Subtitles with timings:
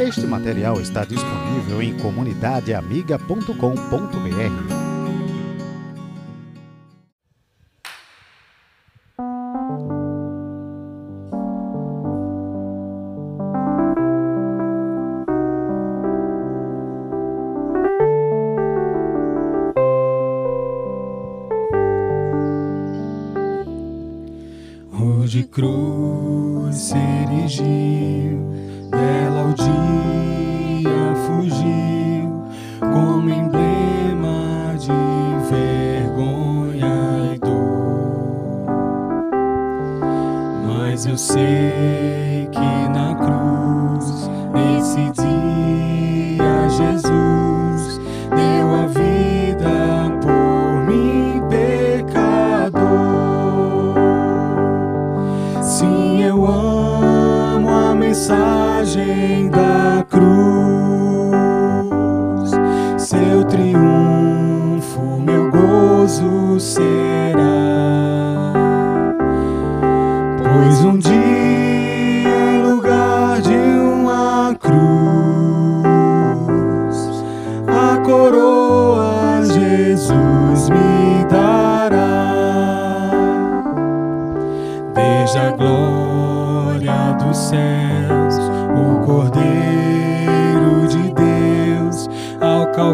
[0.00, 4.79] Este material está disponível em comunidadeamiga.com.br.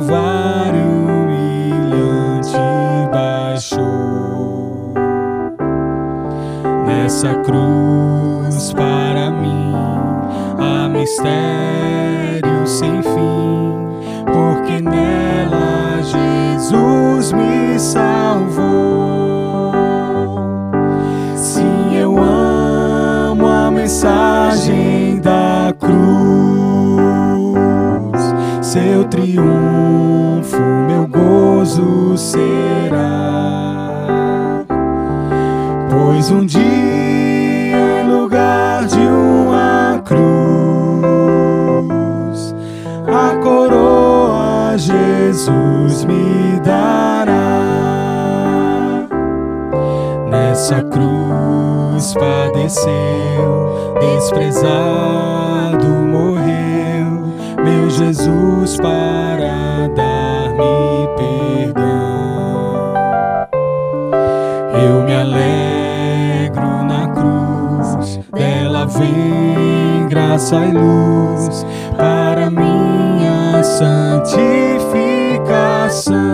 [0.07, 2.57] Calvário humilhante
[3.11, 4.95] baixou.
[6.87, 9.75] Nessa cruz para mim
[10.61, 13.75] há mistério sem fim,
[14.27, 19.73] porque nela Jesus me salvou.
[21.35, 26.36] Sim, eu amo a mensagem da cruz,
[28.77, 33.01] seu triunfo, meu gozo será.
[35.89, 40.15] Pois um dia, em lugar de uma cruz,
[43.07, 47.33] a coroa Jesus me dará.
[50.29, 56.06] Nessa cruz padeceu, desprezado
[57.97, 62.93] Jesus para dar-me perdão.
[64.75, 71.65] Eu me alegro na cruz, dela vem graça e luz
[71.97, 76.26] para minha santificação.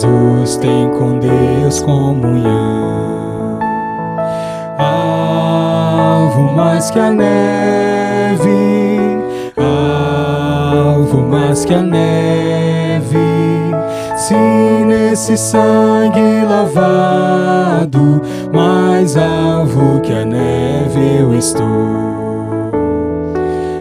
[0.00, 3.58] Jesus têm com Deus comunhão.
[4.78, 8.48] Alvo mais que a neve,
[9.58, 13.18] alvo mais que a neve,
[14.16, 14.34] se
[14.86, 18.22] nesse sangue lavado,
[18.54, 21.66] mais alvo que a neve eu estou.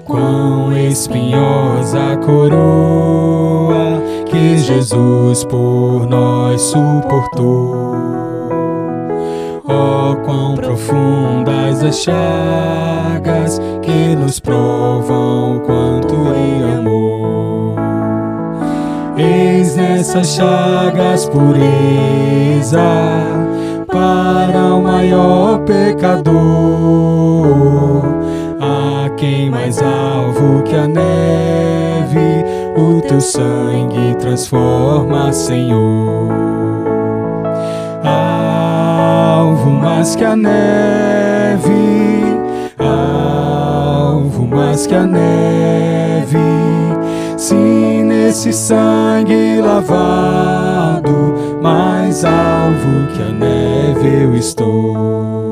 [0.04, 3.38] Quão espinhosa a coroa
[4.39, 7.75] que Jesus por nós suportou.
[9.65, 17.75] Oh, quão profundas as chagas que nos provam quanto Ele amou.
[19.18, 22.80] Eis nessas chagas pureza
[23.88, 26.39] para o maior pecador.
[28.62, 32.38] A quem mais alvo que a neve,
[32.80, 36.30] o teu sangue transforma, Senhor.
[38.04, 41.70] Alvo mais que a neve,
[42.78, 46.38] alvo mais que a neve.
[47.38, 55.49] Sim, nesse sangue lavado, mais alvo que a neve eu estou.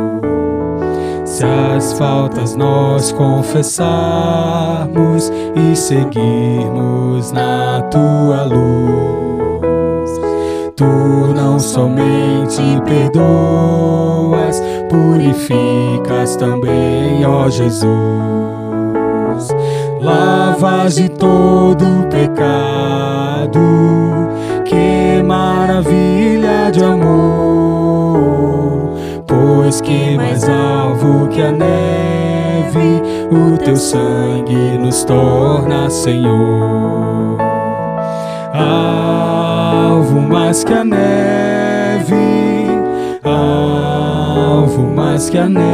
[1.37, 10.09] Se as faltas nós confessarmos e seguirmos na tua luz,
[10.75, 10.83] tu
[11.35, 17.87] não somente perdoas, purificas também, ó Jesus.
[20.01, 23.59] Lavas de todo pecado,
[24.65, 27.46] que maravilha de amor,
[30.17, 37.37] mais alvo que a neve, o teu sangue nos torna, Senhor.
[38.51, 42.15] Alvo mais que a neve,
[43.23, 45.67] alvo mais que a neve.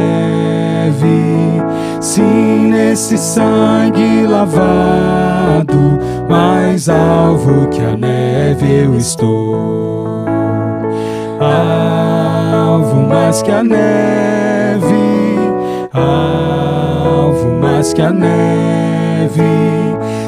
[2.00, 5.98] Sim, nesse sangue lavado,
[6.28, 10.26] mais alvo que a neve eu estou.
[13.14, 15.38] Mais que a neve,
[15.92, 19.42] alvo mais que a neve.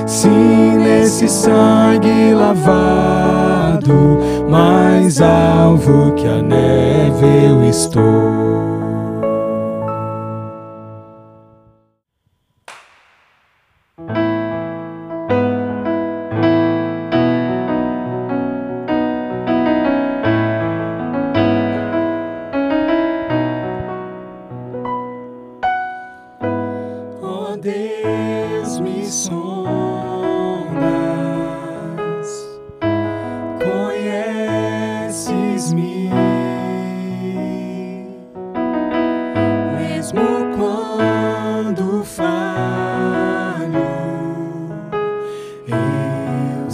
[0.07, 8.86] Sim, nesse sangue lavado, mais alvo que a neve eu estou.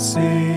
[0.02, 0.51] Eu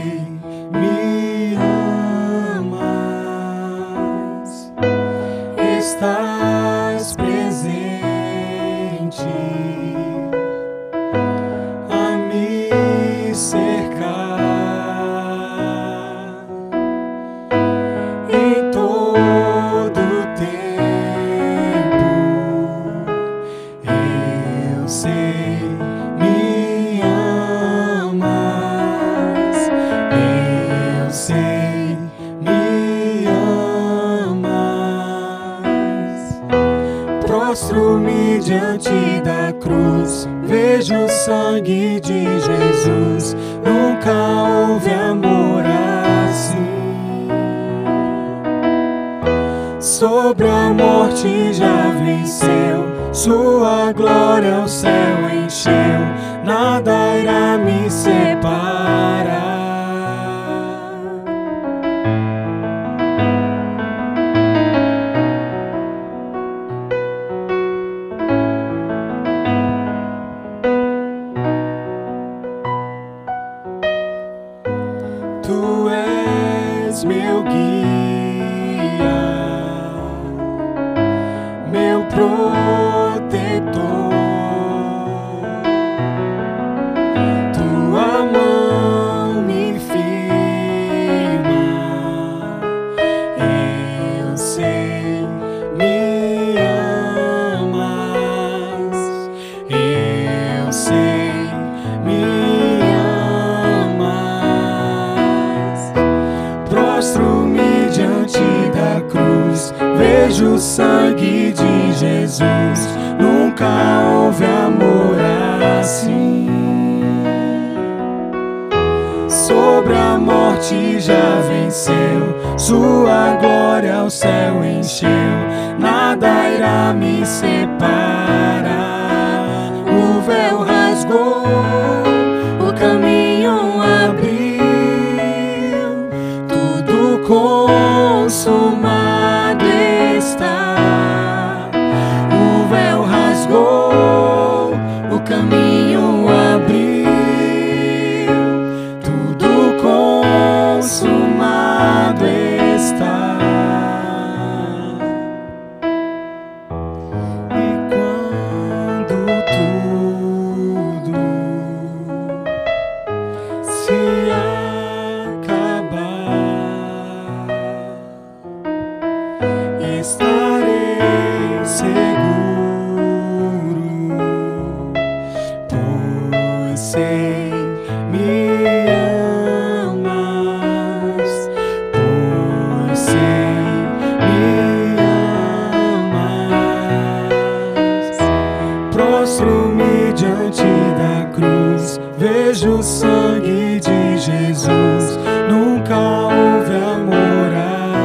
[192.25, 195.19] vejo o sangue de Jesus.
[195.47, 197.51] Nunca houve amor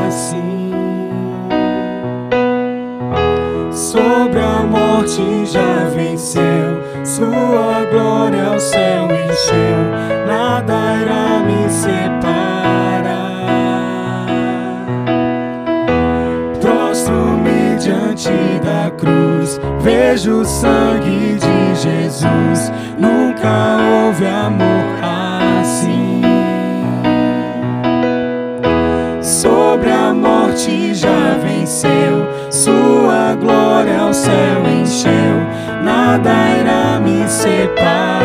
[0.06, 0.72] assim.
[3.72, 9.80] Sobre a morte já venceu, sua glória ao céu encheu,
[10.26, 13.06] nada irá me separar.
[16.60, 22.70] Prostro-me diante da cruz, vejo o sangue de Jesus.
[22.98, 23.79] Nunca
[24.20, 24.84] houve amor
[25.62, 26.20] assim.
[29.22, 38.19] Sobre a morte já venceu, sua glória ao céu encheu, nada irá me separar.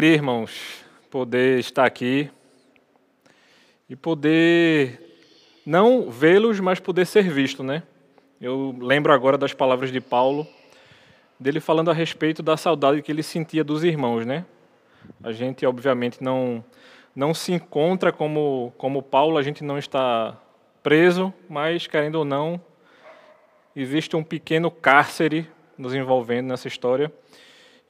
[0.00, 2.30] Alegria, irmãos, poder estar aqui
[3.86, 4.98] e poder
[5.66, 7.82] não vê-los, mas poder ser visto, né?
[8.40, 10.48] Eu lembro agora das palavras de Paulo,
[11.38, 14.46] dele falando a respeito da saudade que ele sentia dos irmãos, né?
[15.22, 16.64] A gente, obviamente, não
[17.14, 20.34] não se encontra como como Paulo, a gente não está
[20.82, 22.58] preso, mas querendo ou não,
[23.76, 27.12] existe um pequeno cárcere nos envolvendo nessa história.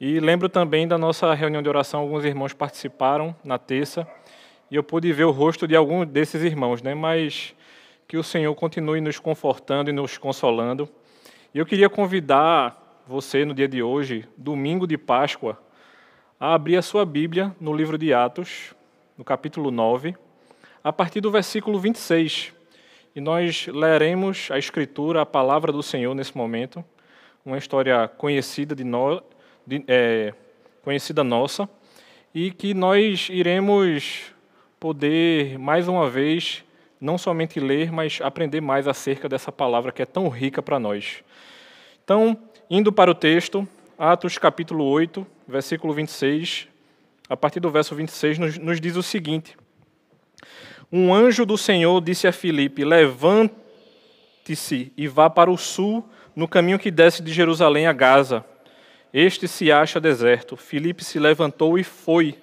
[0.01, 4.09] E lembro também da nossa reunião de oração, alguns irmãos participaram na terça,
[4.71, 6.95] e eu pude ver o rosto de alguns desses irmãos, né?
[6.95, 7.55] Mas
[8.09, 10.89] que o Senhor continue nos confortando e nos consolando.
[11.53, 15.61] E eu queria convidar você no dia de hoje, domingo de Páscoa,
[16.39, 18.75] a abrir a sua Bíblia no livro de Atos,
[19.19, 20.17] no capítulo 9,
[20.83, 22.55] a partir do versículo 26.
[23.15, 26.83] E nós leremos a Escritura, a palavra do Senhor nesse momento,
[27.45, 29.21] uma história conhecida de nós,
[29.67, 30.35] de, é,
[30.83, 31.69] conhecida nossa,
[32.35, 34.33] e que nós iremos
[34.79, 36.65] poder mais uma vez
[37.01, 41.25] não somente ler, mas aprender mais acerca dessa palavra que é tão rica para nós.
[42.05, 42.37] Então,
[42.69, 43.67] indo para o texto,
[43.99, 46.69] Atos capítulo 8, versículo 26,
[47.29, 49.57] a partir do verso 26, nos, nos diz o seguinte:
[50.93, 53.53] Um anjo do Senhor disse a Filipe: Levante-se
[54.97, 58.45] e vá para o sul, no caminho que desce de Jerusalém a Gaza.
[59.13, 60.57] Este se acha deserto.
[60.57, 62.37] Filipe se levantou e foi.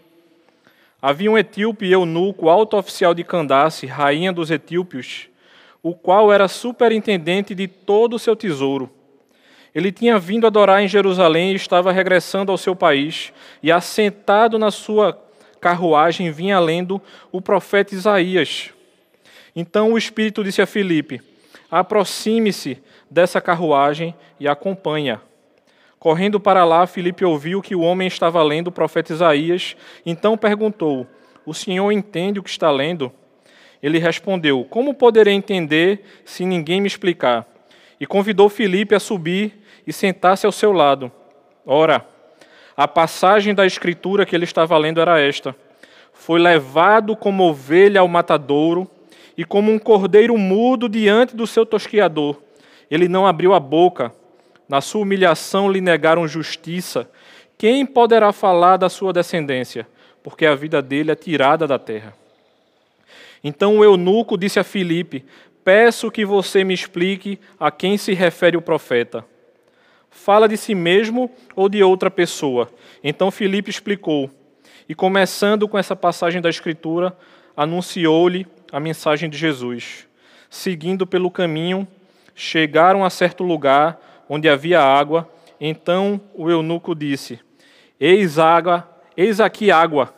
[1.01, 5.29] Havia um etíope eunuco, alto oficial de Candace, rainha dos etíopes,
[5.81, 8.89] o qual era superintendente de todo o seu tesouro.
[9.73, 13.31] Ele tinha vindo adorar em Jerusalém e estava regressando ao seu país,
[13.61, 15.17] e assentado na sua
[15.61, 18.71] carruagem vinha lendo o profeta Isaías.
[19.55, 21.21] Então o Espírito disse a Filipe:
[21.69, 25.21] Aproxime-se dessa carruagem e acompanha.
[25.99, 29.75] Correndo para lá, Filipe ouviu que o homem estava lendo o profeta Isaías,
[30.05, 31.07] então perguntou:
[31.45, 33.11] O senhor entende o que está lendo?
[33.81, 37.47] Ele respondeu: Como poderei entender se ninguém me explicar?
[37.99, 41.11] E convidou Filipe a subir e sentar-se ao seu lado.
[41.65, 42.05] Ora,
[42.75, 45.55] a passagem da escritura que ele estava lendo era esta:
[46.13, 48.89] foi levado como ovelha ao matadouro
[49.37, 52.41] e como um cordeiro mudo diante do seu tosquiador.
[52.89, 54.13] Ele não abriu a boca.
[54.67, 57.09] Na sua humilhação lhe negaram justiça.
[57.57, 59.87] Quem poderá falar da sua descendência?
[60.21, 62.13] Porque a vida dele é tirada da terra.
[63.43, 65.25] Então o eunuco disse a Filipe:
[65.63, 69.25] Peço que você me explique a quem se refere o profeta.
[70.09, 72.69] Fala de si mesmo ou de outra pessoa?
[73.03, 74.29] Então Filipe explicou.
[74.89, 77.15] E começando com essa passagem da Escritura,
[77.55, 80.07] anunciou-lhe a mensagem de Jesus.
[80.49, 81.87] Seguindo pelo caminho,
[82.33, 85.29] chegaram a certo lugar onde havia água.
[85.59, 87.39] Então o eunuco disse:
[87.99, 90.13] Eis água, eis aqui água.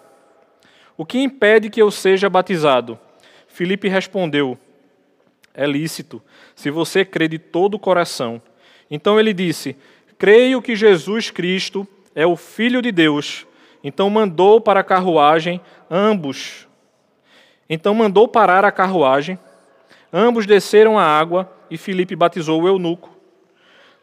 [0.97, 2.99] O que impede que eu seja batizado?
[3.47, 4.57] Filipe respondeu:
[5.53, 6.21] É lícito,
[6.55, 8.41] se você crê de todo o coração.
[8.91, 9.77] Então ele disse:
[10.17, 13.45] Creio que Jesus Cristo é o Filho de Deus.
[13.83, 16.67] Então mandou para a carruagem ambos.
[17.69, 19.39] Então mandou parar a carruagem.
[20.11, 23.18] Ambos desceram a água e Filipe batizou o eunuco.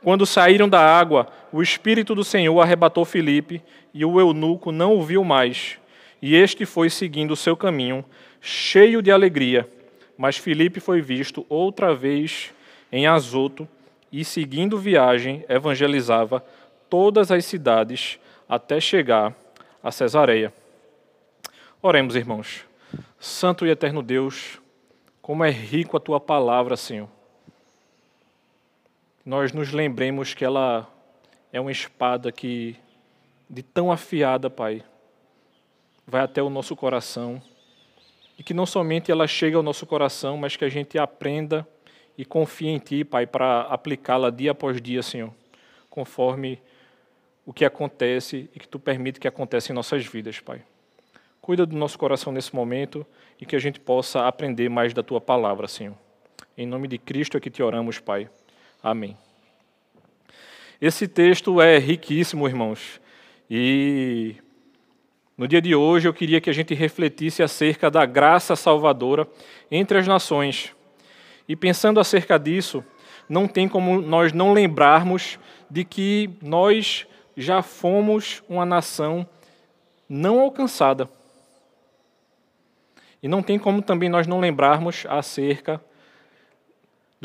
[0.06, 3.60] Quando saíram da água, o Espírito do Senhor arrebatou Filipe
[3.92, 5.78] e o eunuco não o viu mais.
[6.22, 8.04] E este foi seguindo o seu caminho,
[8.40, 9.68] cheio de alegria.
[10.16, 12.54] Mas Filipe foi visto outra vez
[12.92, 13.66] em Azoto
[14.12, 16.40] e, seguindo viagem, evangelizava
[16.88, 19.34] todas as cidades até chegar
[19.82, 20.54] a Cesareia.
[21.82, 22.64] Oremos, irmãos.
[23.18, 24.60] Santo e eterno Deus,
[25.20, 27.15] como é rico a tua palavra, Senhor.
[29.26, 30.88] Nós nos lembremos que ela
[31.52, 32.76] é uma espada que,
[33.50, 34.84] de tão afiada, Pai,
[36.06, 37.42] vai até o nosso coração.
[38.38, 41.66] E que não somente ela chegue ao nosso coração, mas que a gente aprenda
[42.16, 45.34] e confie em Ti, Pai, para aplicá-la dia após dia, Senhor,
[45.90, 46.62] conforme
[47.44, 50.62] o que acontece e que Tu permite que aconteça em nossas vidas, Pai.
[51.40, 53.04] Cuida do nosso coração nesse momento
[53.40, 55.96] e que a gente possa aprender mais da Tua palavra, Senhor.
[56.56, 58.30] Em nome de Cristo é que te oramos, Pai.
[58.86, 59.16] Amém.
[60.80, 63.00] Esse texto é riquíssimo, irmãos.
[63.50, 64.36] E
[65.36, 69.26] no dia de hoje eu queria que a gente refletisse acerca da graça salvadora
[69.72, 70.72] entre as nações.
[71.48, 72.84] E pensando acerca disso,
[73.28, 75.36] não tem como nós não lembrarmos
[75.68, 79.26] de que nós já fomos uma nação
[80.08, 81.10] não alcançada.
[83.20, 85.82] E não tem como também nós não lembrarmos acerca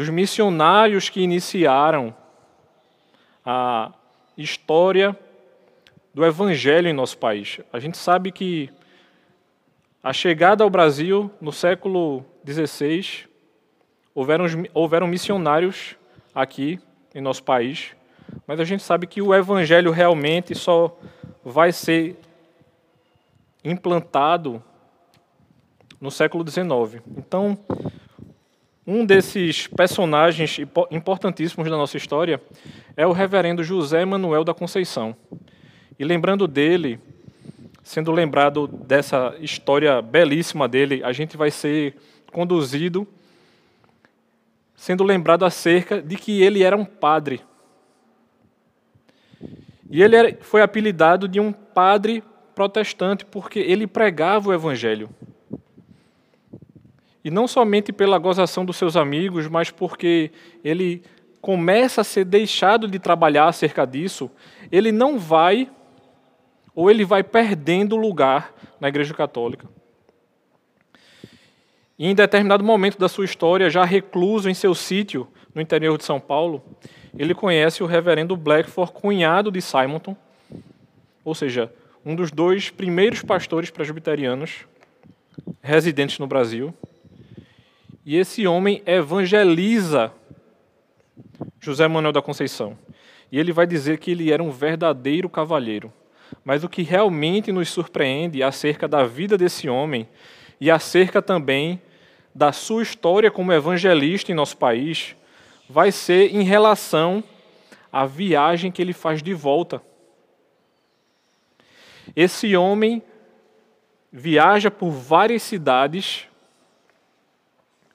[0.01, 2.11] dos missionários que iniciaram
[3.45, 3.93] a
[4.35, 5.15] história
[6.11, 7.59] do evangelho em nosso país.
[7.71, 8.71] A gente sabe que
[10.01, 13.27] a chegada ao Brasil no século XVI
[14.15, 15.95] houveram, houveram missionários
[16.33, 16.79] aqui
[17.13, 17.95] em nosso país
[18.47, 20.97] mas a gente sabe que o evangelho realmente só
[21.43, 22.17] vai ser
[23.63, 24.63] implantado
[25.99, 27.03] no século XIX.
[27.17, 27.57] Então,
[28.91, 30.57] um desses personagens
[30.91, 32.41] importantíssimos da nossa história
[32.97, 35.15] é o reverendo José Manuel da Conceição.
[35.97, 36.99] E lembrando dele,
[37.81, 41.95] sendo lembrado dessa história belíssima dele, a gente vai ser
[42.33, 43.07] conduzido
[44.75, 47.39] sendo lembrado acerca de que ele era um padre
[49.89, 52.23] e ele foi apelidado de um padre
[52.53, 55.09] protestante porque ele pregava o evangelho.
[57.23, 60.31] E não somente pela gozação dos seus amigos, mas porque
[60.63, 61.03] ele
[61.41, 64.29] começa a ser deixado de trabalhar acerca disso,
[64.71, 65.69] ele não vai
[66.73, 69.67] ou ele vai perdendo lugar na Igreja Católica.
[71.97, 76.03] E em determinado momento da sua história, já recluso em seu sítio no interior de
[76.03, 76.63] São Paulo,
[77.17, 80.15] ele conhece o reverendo Blackford, cunhado de Simonton,
[81.23, 81.71] ou seja,
[82.03, 84.65] um dos dois primeiros pastores presbiterianos
[85.61, 86.73] residentes no Brasil.
[88.05, 90.11] E esse homem evangeliza
[91.59, 92.77] José Manuel da Conceição.
[93.31, 95.93] E ele vai dizer que ele era um verdadeiro cavalheiro.
[96.43, 100.07] Mas o que realmente nos surpreende acerca da vida desse homem
[100.59, 101.81] e acerca também
[102.33, 105.15] da sua história como evangelista em nosso país
[105.69, 107.23] vai ser em relação
[107.91, 109.81] à viagem que ele faz de volta.
[112.15, 113.03] Esse homem
[114.11, 116.27] viaja por várias cidades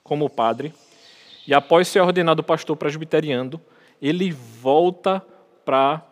[0.06, 0.72] como padre,
[1.46, 3.60] e após ser ordenado pastor presbiteriano,
[4.00, 5.20] ele volta
[5.64, 6.06] para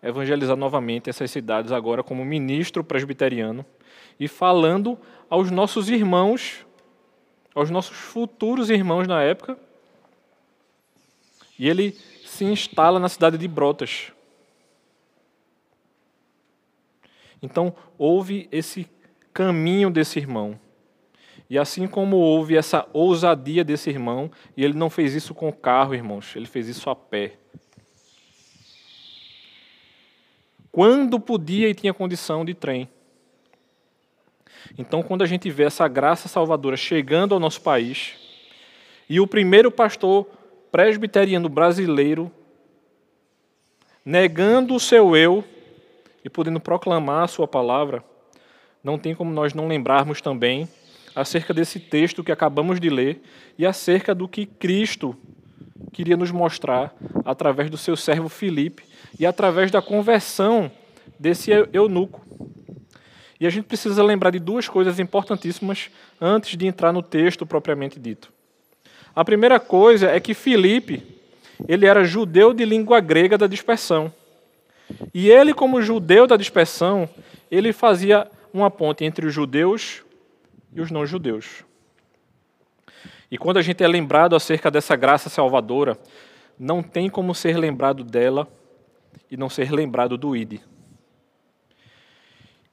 [0.00, 3.66] evangelizar novamente essas cidades, agora como ministro presbiteriano,
[4.20, 4.96] e falando
[5.28, 6.64] aos nossos irmãos,
[7.54, 9.58] aos nossos futuros irmãos na época,
[11.58, 11.92] e ele
[12.24, 14.12] se instala na cidade de Brotas.
[17.42, 18.88] Então, houve esse
[19.32, 20.58] caminho desse irmão.
[21.48, 25.94] E assim como houve essa ousadia desse irmão, e ele não fez isso com carro,
[25.94, 27.32] irmãos, ele fez isso a pé.
[30.72, 32.88] Quando podia e tinha condição de trem.
[34.76, 38.14] Então, quando a gente vê essa graça salvadora chegando ao nosso país,
[39.08, 40.26] e o primeiro pastor
[40.72, 42.32] presbiteriano brasileiro
[44.04, 45.44] negando o seu eu
[46.24, 48.02] e podendo proclamar a sua palavra,
[48.82, 50.68] não tem como nós não lembrarmos também
[51.14, 53.22] acerca desse texto que acabamos de ler
[53.56, 55.16] e acerca do que Cristo
[55.92, 58.84] queria nos mostrar através do seu servo Filipe
[59.18, 60.70] e através da conversão
[61.18, 62.24] desse eunuco.
[63.38, 67.98] E a gente precisa lembrar de duas coisas importantíssimas antes de entrar no texto propriamente
[67.98, 68.32] dito.
[69.14, 71.02] A primeira coisa é que Filipe,
[71.68, 74.12] ele era judeu de língua grega da dispersão.
[75.12, 77.08] E ele, como judeu da dispersão,
[77.50, 80.03] ele fazia uma ponte entre os judeus
[80.74, 81.64] e os não-judeus.
[83.30, 85.98] E quando a gente é lembrado acerca dessa graça salvadora,
[86.58, 88.48] não tem como ser lembrado dela
[89.30, 90.60] e não ser lembrado do ID.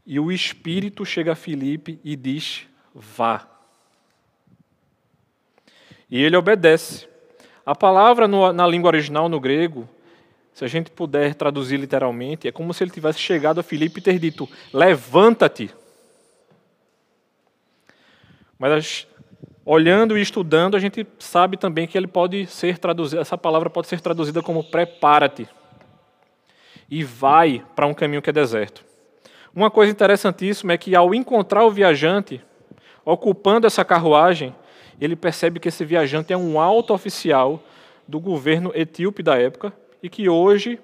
[0.05, 3.47] E o Espírito chega a Filipe e diz: vá.
[6.09, 7.07] E ele obedece.
[7.65, 9.87] A palavra no, na língua original, no grego,
[10.53, 14.03] se a gente puder traduzir literalmente, é como se ele tivesse chegado a Filipe e
[14.03, 15.71] ter dito: levanta-te.
[18.61, 19.07] Mas
[19.65, 23.87] olhando e estudando, a gente sabe também que ele pode ser traduzido, essa palavra pode
[23.87, 25.49] ser traduzida como prepara-te
[26.87, 28.85] e vai para um caminho que é deserto.
[29.55, 32.39] Uma coisa interessantíssima é que ao encontrar o viajante
[33.03, 34.55] ocupando essa carruagem,
[34.99, 37.63] ele percebe que esse viajante é um alto oficial
[38.07, 40.79] do governo etíope da época e que hoje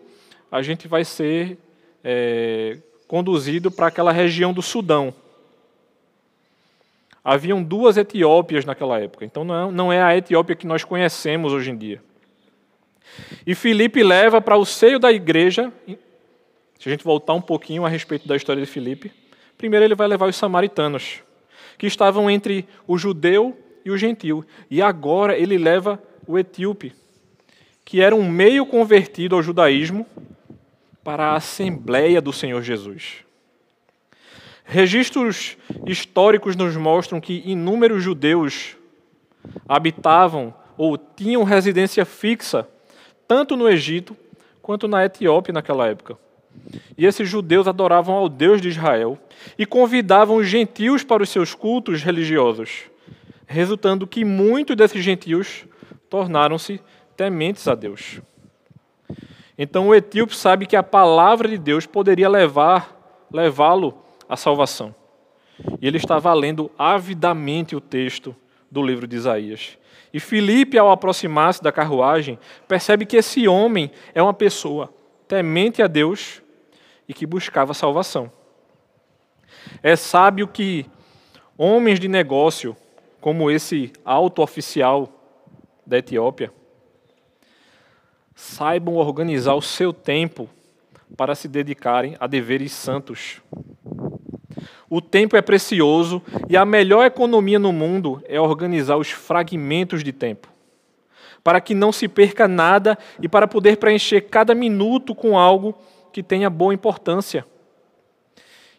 [0.52, 1.60] a gente vai ser
[2.04, 5.14] é, conduzido para aquela região do Sudão.
[7.30, 11.52] Haviam duas Etiópias naquela época, então não é, não é a Etiópia que nós conhecemos
[11.52, 12.02] hoje em dia.
[13.46, 15.70] E Filipe leva para o seio da igreja,
[16.80, 19.12] se a gente voltar um pouquinho a respeito da história de Filipe,
[19.58, 21.22] primeiro ele vai levar os samaritanos,
[21.78, 24.46] que estavam entre o judeu e o gentil.
[24.72, 26.94] E agora ele leva o etíope,
[27.84, 30.08] que era um meio convertido ao judaísmo,
[31.04, 33.27] para a Assembleia do Senhor Jesus.
[34.68, 38.76] Registros históricos nos mostram que inúmeros judeus
[39.68, 42.68] habitavam ou tinham residência fixa
[43.28, 44.16] tanto no Egito
[44.62, 46.18] quanto na Etiópia naquela época.
[46.98, 49.18] E esses judeus adoravam ao Deus de Israel
[49.58, 52.90] e convidavam os gentios para os seus cultos religiosos
[53.48, 55.66] resultando que muitos desses gentios
[56.10, 56.82] tornaram-se
[57.16, 58.22] tementes a Deus.
[59.58, 62.96] Então o etíope sabe que a palavra de Deus poderia levar
[63.32, 64.94] levá-lo à salvação.
[65.82, 68.36] E ele estava lendo avidamente o texto
[68.70, 69.78] do livro de Isaías.
[70.14, 74.94] E Filipe, ao aproximar-se da carruagem, percebe que esse homem é uma pessoa
[75.28, 76.42] temente a Deus
[77.08, 78.32] e que buscava salvação.
[79.82, 80.86] É sábio que
[81.58, 82.76] homens de negócio
[83.20, 85.10] como esse alto oficial
[85.86, 86.52] da Etiópia,
[88.36, 90.50] saibam organizar o seu tempo
[91.16, 93.42] para se dedicarem a deveres santos.
[94.90, 100.14] O tempo é precioso e a melhor economia no mundo é organizar os fragmentos de
[100.14, 100.48] tempo,
[101.44, 105.76] para que não se perca nada e para poder preencher cada minuto com algo
[106.14, 107.46] que tenha boa importância.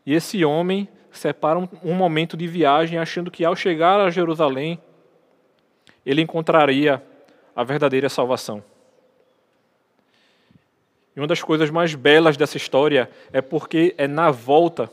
[0.05, 4.81] E esse homem separa um, momento de viagem, achando que ao chegar a Jerusalém,
[6.07, 7.03] ele encontraria
[7.55, 8.63] a verdadeira salvação.
[11.15, 14.89] E uma das coisas mais belas dessa história é porque é na volta.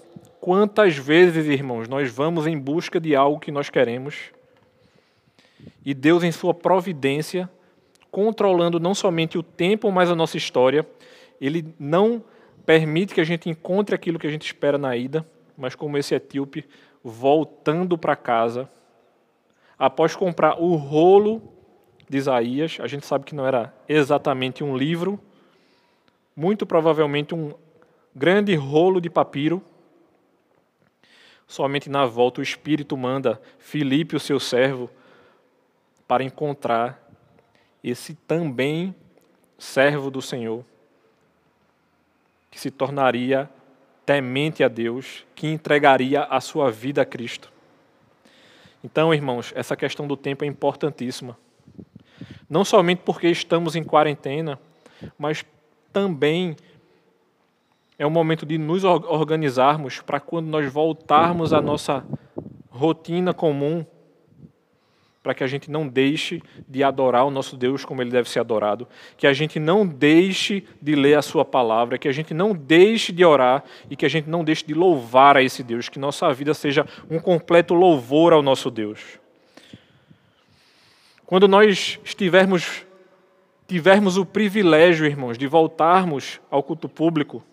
[0.46, 4.32] Quantas vezes, irmãos, nós vamos em busca de algo que nós queremos
[5.84, 7.50] e Deus, em Sua providência,
[8.12, 10.88] controlando não somente o tempo, mas a nossa história,
[11.42, 12.24] Ele não
[12.64, 15.26] permite que a gente encontre aquilo que a gente espera na ida,
[15.58, 16.64] mas como esse etíope
[17.04, 18.70] voltando para casa,
[19.80, 21.42] após comprar o rolo
[22.08, 25.20] de Isaías, a gente sabe que não era exatamente um livro,
[26.36, 27.52] muito provavelmente um
[28.16, 29.60] grande rolo de papiro.
[31.48, 34.90] Somente na volta o Espírito manda Filipe, o seu servo,
[36.08, 37.02] para encontrar
[37.84, 38.96] esse também
[39.58, 40.66] servo do Senhor,
[42.50, 43.50] que se tornaria
[44.06, 47.52] temente a Deus, que entregaria a sua vida a Cristo.
[48.84, 51.38] Então, irmãos, essa questão do tempo é importantíssima.
[52.50, 54.60] Não somente porque estamos em quarentena,
[55.18, 55.44] mas
[55.92, 56.56] também
[57.98, 62.06] é o momento de nos organizarmos para quando nós voltarmos à nossa
[62.70, 63.86] rotina comum,
[65.24, 68.40] para que a gente não deixe de adorar o nosso Deus como ele deve ser
[68.40, 72.54] adorado, que a gente não deixe de ler a sua palavra, que a gente não
[72.54, 75.98] deixe de orar e que a gente não deixe de louvar a esse Deus, que
[75.98, 79.20] nossa vida seja um completo louvor ao nosso Deus.
[81.26, 82.86] Quando nós estivermos
[83.68, 87.44] tivermos o privilégio, irmãos, de voltarmos ao culto público,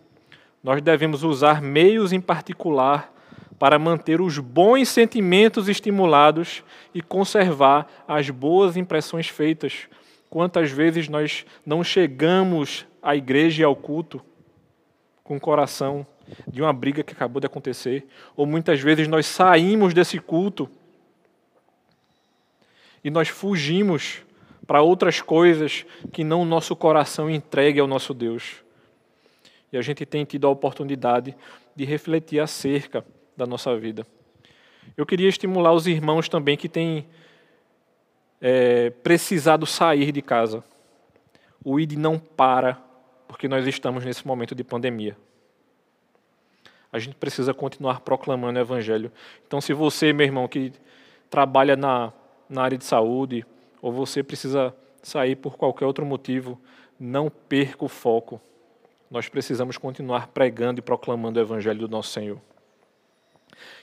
[0.63, 3.13] nós devemos usar meios em particular
[3.59, 6.63] para manter os bons sentimentos estimulados
[6.95, 9.89] e conservar as boas impressões feitas.
[10.29, 14.21] Quantas vezes nós não chegamos à igreja e ao culto
[15.23, 16.07] com o coração
[16.47, 20.69] de uma briga que acabou de acontecer, ou muitas vezes nós saímos desse culto
[23.05, 24.23] e nós fugimos
[24.67, 28.63] para outras coisas que não o nosso coração entregue ao nosso Deus.
[29.73, 31.35] E a gente tem tido a oportunidade
[31.75, 33.05] de refletir acerca
[33.37, 34.07] da nossa vida.
[34.97, 37.07] Eu queria estimular os irmãos também que têm
[38.41, 40.63] é, precisado sair de casa.
[41.65, 42.75] O ID não para,
[43.27, 45.17] porque nós estamos nesse momento de pandemia.
[46.93, 49.11] A gente precisa continuar proclamando o Evangelho.
[49.47, 50.73] Então, se você, meu irmão, que
[51.31, 52.13] trabalha na,
[52.49, 53.47] na área de saúde,
[53.81, 56.61] ou você precisa sair por qualquer outro motivo,
[57.01, 58.41] não perca o foco.
[59.13, 62.41] Nós precisamos continuar pregando e proclamando o Evangelho do nosso Senhor.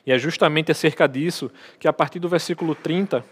[0.03, 3.23] E é justamente acerca disso que, a partir do versículo 30,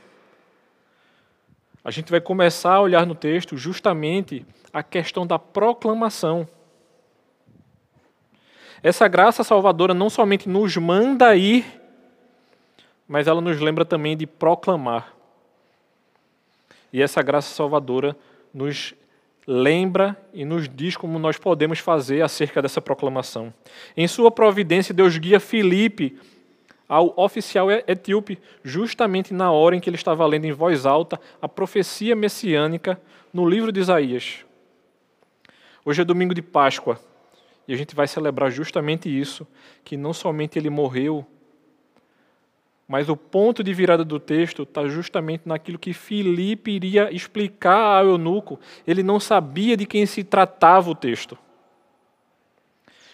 [1.84, 6.48] a gente vai começar a olhar no texto justamente a questão da proclamação.
[8.84, 11.66] Essa graça salvadora não somente nos manda ir,
[13.08, 15.16] mas ela nos lembra também de proclamar.
[16.94, 18.16] E essa graça salvadora
[18.54, 18.94] nos
[19.48, 23.54] lembra e nos diz como nós podemos fazer acerca dessa proclamação.
[23.96, 26.20] Em sua providência, Deus guia Filipe
[26.88, 31.48] ao oficial etíope, justamente na hora em que ele estava lendo em voz alta a
[31.48, 33.00] profecia messiânica
[33.34, 34.46] no livro de Isaías.
[35.84, 37.00] Hoje é domingo de Páscoa
[37.68, 39.48] e a gente vai celebrar justamente isso,
[39.84, 41.26] que não somente ele morreu,
[42.88, 48.12] mas o ponto de virada do texto está justamente naquilo que Filipe iria explicar ao
[48.12, 48.58] eunuco.
[48.86, 51.38] Ele não sabia de quem se tratava o texto.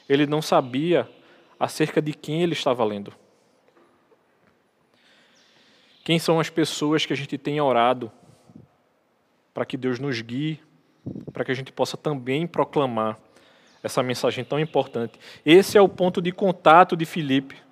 [0.08, 1.10] Ele não sabia
[1.60, 3.12] acerca de quem ele estava lendo.
[6.04, 8.12] Quem são as pessoas que a gente tem orado
[9.54, 10.60] para que Deus nos guie,
[11.32, 13.18] para que a gente possa também proclamar
[13.82, 15.20] essa mensagem tão importante?
[15.44, 17.63] Esse é o ponto de contato de Filipe.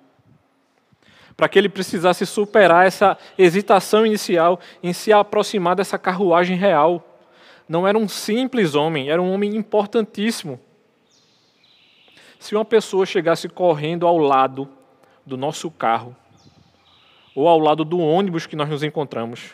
[1.42, 7.04] Para que ele precisasse superar essa hesitação inicial em se aproximar dessa carruagem real.
[7.68, 10.60] Não era um simples homem, era um homem importantíssimo.
[12.38, 14.68] Se uma pessoa chegasse correndo ao lado
[15.26, 16.14] do nosso carro,
[17.34, 19.50] ou ao lado do ônibus que nós nos encontramos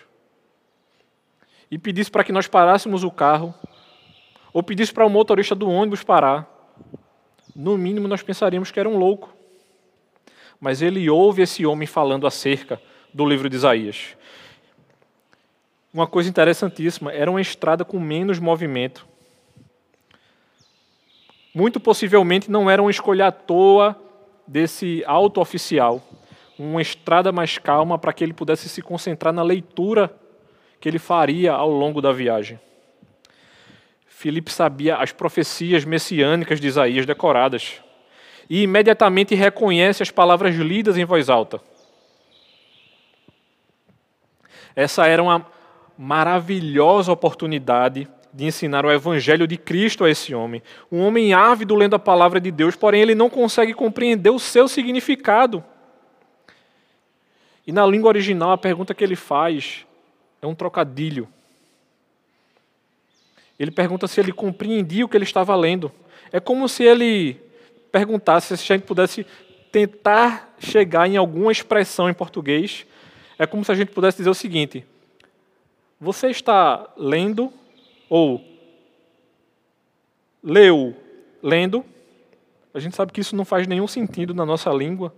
[1.70, 3.54] e pedisse para que nós parássemos o carro,
[4.52, 6.46] ou pedisse para o motorista do ônibus parar,
[7.56, 9.37] no mínimo nós pensaríamos que era um louco.
[10.60, 12.80] Mas ele ouve esse homem falando acerca
[13.12, 14.16] do livro de Isaías.
[15.92, 19.06] Uma coisa interessantíssima, era uma estrada com menos movimento.
[21.54, 23.96] Muito possivelmente não era uma escolha à toa
[24.46, 26.02] desse alto oficial
[26.58, 30.12] uma estrada mais calma para que ele pudesse se concentrar na leitura
[30.80, 32.58] que ele faria ao longo da viagem.
[34.06, 37.80] Filipe sabia as profecias messiânicas de Isaías decoradas
[38.48, 41.60] e imediatamente reconhece as palavras lidas em voz alta.
[44.74, 45.44] Essa era uma
[45.98, 50.62] maravilhosa oportunidade de ensinar o evangelho de Cristo a esse homem.
[50.92, 54.68] Um homem ávido lendo a palavra de Deus, porém ele não consegue compreender o seu
[54.68, 55.64] significado.
[57.66, 59.84] E na língua original, a pergunta que ele faz
[60.40, 61.28] é um trocadilho.
[63.58, 65.90] Ele pergunta se ele compreendia o que ele estava lendo.
[66.30, 67.47] É como se ele
[67.90, 69.26] perguntasse se a gente pudesse
[69.70, 72.86] tentar chegar em alguma expressão em português.
[73.38, 74.84] É como se a gente pudesse dizer o seguinte:
[76.00, 77.52] Você está lendo
[78.08, 78.42] ou
[80.42, 80.96] leu
[81.42, 81.84] lendo?
[82.72, 85.14] A gente sabe que isso não faz nenhum sentido na nossa língua,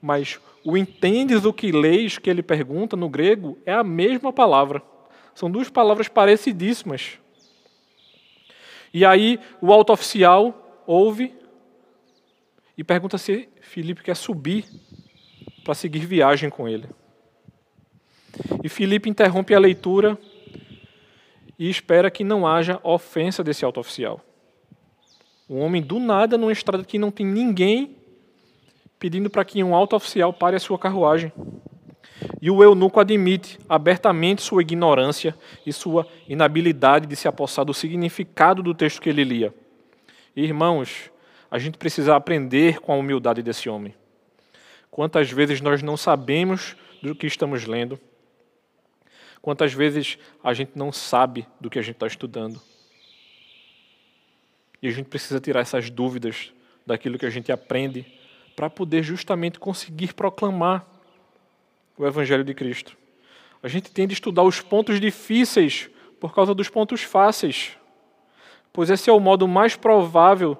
[0.00, 4.82] mas o entendes o que leis que ele pergunta no grego é a mesma palavra.
[5.34, 7.18] São duas palavras parecidíssimas.
[8.92, 11.34] E aí o alto oficial ouve
[12.76, 14.64] e pergunta se Filipe quer subir
[15.64, 16.88] para seguir viagem com ele.
[18.62, 20.18] E Filipe interrompe a leitura
[21.58, 24.20] e espera que não haja ofensa desse alto oficial.
[25.48, 27.96] Um homem do nada numa estrada que não tem ninguém
[28.98, 31.32] pedindo para que um alto oficial pare a sua carruagem.
[32.40, 38.62] E o eunuco admite abertamente sua ignorância e sua inabilidade de se apossar do significado
[38.62, 39.54] do texto que ele lia.
[40.34, 41.11] Irmãos,
[41.52, 43.94] a gente precisa aprender com a humildade desse homem.
[44.90, 48.00] Quantas vezes nós não sabemos do que estamos lendo?
[49.42, 52.58] Quantas vezes a gente não sabe do que a gente está estudando?
[54.80, 56.54] E a gente precisa tirar essas dúvidas
[56.86, 58.06] daquilo que a gente aprende
[58.56, 60.86] para poder justamente conseguir proclamar
[61.98, 62.96] o Evangelho de Cristo.
[63.62, 67.76] A gente tem de estudar os pontos difíceis por causa dos pontos fáceis,
[68.72, 70.56] pois esse é o modo mais provável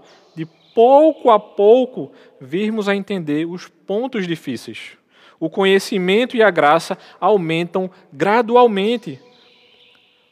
[0.74, 4.96] pouco a pouco virmos a entender os pontos difíceis.
[5.38, 9.20] O conhecimento e a graça aumentam gradualmente.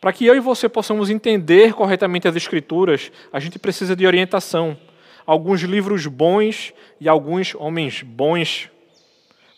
[0.00, 4.79] Para que eu e você possamos entender corretamente as Escrituras, a gente precisa de orientação.
[5.26, 8.70] Alguns livros bons e alguns homens bons,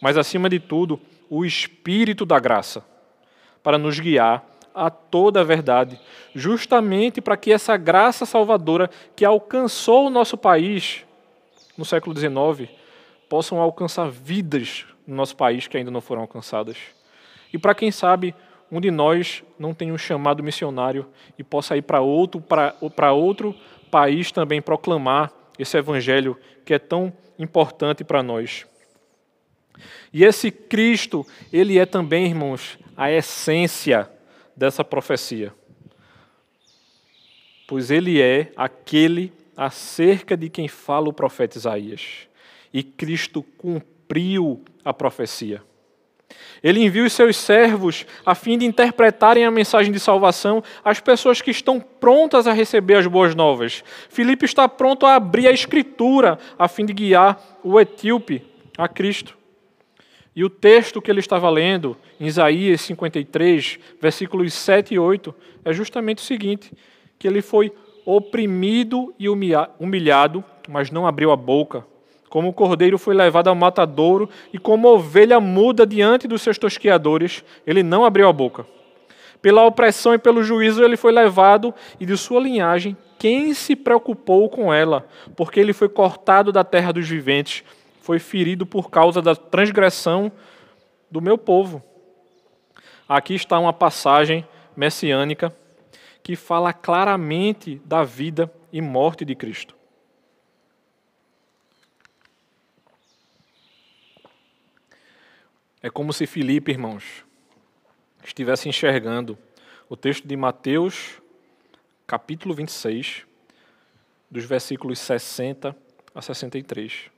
[0.01, 2.85] mas acima de tudo, o Espírito da graça
[3.63, 6.01] para nos guiar a toda a verdade,
[6.35, 11.05] justamente para que essa graça salvadora que alcançou o nosso país
[11.77, 12.71] no século XIX
[13.29, 16.77] possam alcançar vidas no nosso país que ainda não foram alcançadas.
[17.53, 18.35] E para quem sabe,
[18.71, 21.07] um de nós não tem um chamado missionário
[21.39, 23.55] e possa ir para outro, para outro
[23.91, 28.67] país também proclamar esse evangelho que é tão importante para nós.
[30.13, 34.11] E esse Cristo, ele é também, irmãos, a essência
[34.57, 35.53] dessa profecia.
[37.67, 42.29] Pois ele é aquele acerca de quem fala o profeta Isaías.
[42.73, 45.63] E Cristo cumpriu a profecia.
[46.63, 51.41] Ele envia os seus servos a fim de interpretarem a mensagem de salvação às pessoas
[51.41, 53.85] que estão prontas a receber as boas novas.
[54.09, 58.43] Filipe está pronto a abrir a escritura a fim de guiar o etíope
[58.79, 59.37] a Cristo.
[60.35, 65.73] E o texto que ele estava lendo, em Isaías 53, versículos 7 e 8, é
[65.73, 66.73] justamente o seguinte:
[67.19, 67.73] que ele foi
[68.07, 71.85] oprimido e humilhado, mas não abriu a boca.
[72.31, 77.45] Como o cordeiro foi levado ao matadouro, e como ovelha muda diante dos seus tosqueadores,
[77.67, 78.67] ele não abriu a boca.
[79.43, 84.49] Pela opressão e pelo juízo ele foi levado, e de sua linhagem, quem se preocupou
[84.49, 85.07] com ela?
[85.37, 87.63] Porque ele foi cortado da terra dos viventes
[88.03, 90.33] foi ferido por causa da transgressão
[91.09, 91.81] do meu povo.
[93.09, 95.55] Aqui está uma passagem messiânica
[96.21, 99.77] que fala claramente da vida e morte de Cristo.
[105.81, 107.25] É como se Filipe, irmãos,
[108.25, 109.39] estivesse enxergando
[109.89, 111.23] o texto de Mateus,
[112.05, 113.25] capítulo 26,
[114.29, 115.77] dos versículos 60
[116.13, 117.12] a 63.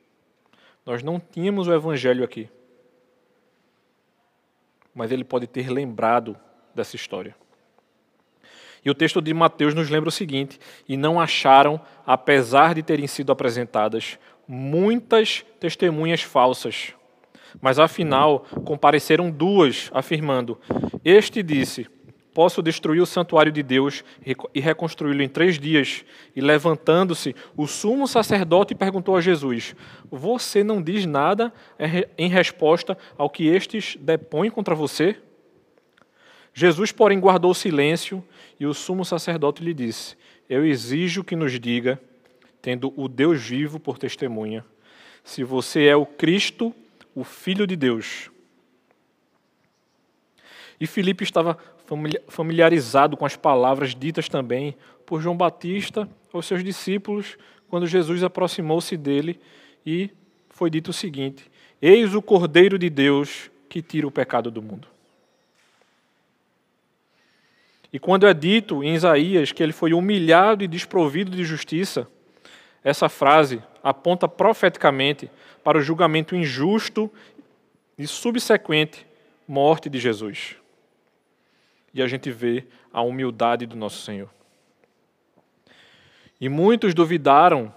[0.84, 2.48] Nós não tínhamos o Evangelho aqui.
[4.94, 6.36] Mas ele pode ter lembrado
[6.74, 7.34] dessa história.
[8.84, 13.06] E o texto de Mateus nos lembra o seguinte: E não acharam, apesar de terem
[13.06, 16.92] sido apresentadas muitas testemunhas falsas.
[17.60, 20.60] Mas afinal compareceram duas, afirmando:
[21.04, 21.88] Este disse:
[22.34, 24.04] Posso destruir o santuário de Deus
[24.52, 26.04] e reconstruí-lo em três dias.
[26.34, 29.76] E levantando-se, o sumo sacerdote perguntou a Jesus:
[30.10, 31.52] Você não diz nada
[32.18, 35.16] em resposta ao que estes depõem contra você?
[36.52, 38.22] Jesus, porém, guardou silêncio
[38.58, 40.16] e o sumo sacerdote lhe disse:
[40.48, 42.00] Eu exijo que nos diga,
[42.60, 44.64] tendo o Deus vivo por testemunha,
[45.22, 46.74] se você é o Cristo,
[47.14, 48.28] o Filho de Deus.
[50.80, 51.56] E Filipe estava
[52.28, 57.36] familiarizado com as palavras ditas também por João Batista aos seus discípulos
[57.68, 59.38] quando Jesus aproximou-se dele
[59.84, 60.10] e
[60.48, 64.88] foi dito o seguinte: Eis o Cordeiro de Deus que tira o pecado do mundo.
[67.92, 72.08] E quando é dito em Isaías que ele foi humilhado e desprovido de justiça,
[72.82, 75.30] essa frase aponta profeticamente
[75.62, 77.10] para o julgamento injusto
[77.96, 79.06] e subsequente
[79.46, 80.56] morte de Jesus
[81.94, 84.28] e a gente vê a humildade do nosso Senhor.
[86.40, 87.72] E muitos duvidaram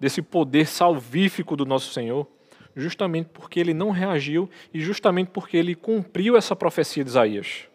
[0.00, 2.26] desse poder salvífico do nosso Senhor,
[2.74, 7.68] justamente porque ele não reagiu e justamente porque ele cumpriu essa profecia de Isaías.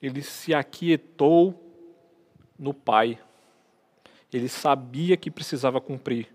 [0.00, 1.58] Ele se aquietou
[2.58, 3.18] no Pai.
[4.32, 6.28] Ele sabia que precisava cumprir.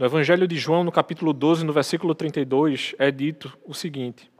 [0.00, 4.30] No Evangelho de João, no capítulo 12, no versículo 32, é dito o seguinte: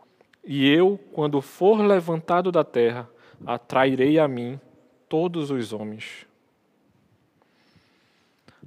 [0.42, 3.06] E eu, quando for levantado da terra,
[3.44, 4.58] atrairei a mim
[5.06, 6.26] todos os homens.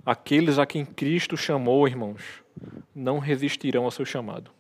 [0.05, 2.43] Aqueles a quem Cristo chamou, irmãos,
[2.93, 4.51] não resistirão ao seu chamado.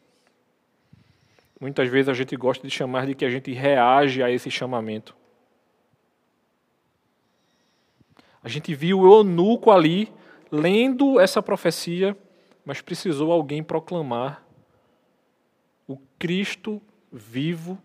[1.61, 5.15] Muitas vezes a gente gosta de chamar de que a gente reage a esse chamamento.
[8.43, 10.11] A gente viu o eunuco ali
[10.53, 12.15] lendo essa profecia,
[12.65, 14.45] mas precisou alguém proclamar
[15.87, 17.77] o Cristo vivo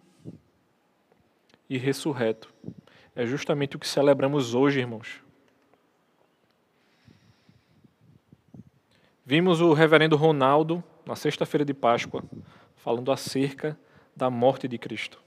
[1.68, 2.52] e ressurreto.
[3.14, 5.20] É justamente o que celebramos hoje, irmãos.
[9.24, 12.24] Vimos o reverendo Ronaldo, na sexta-feira de Páscoa,
[12.76, 13.78] falando acerca
[14.16, 15.22] da morte de Cristo.